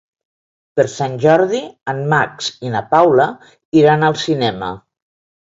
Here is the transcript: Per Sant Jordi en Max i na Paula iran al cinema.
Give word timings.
Per 0.79 0.85
Sant 0.93 1.17
Jordi 1.25 1.59
en 1.93 2.01
Max 2.15 2.49
i 2.69 2.73
na 2.77 2.83
Paula 2.97 3.29
iran 3.83 4.07
al 4.11 4.21
cinema. 4.27 4.73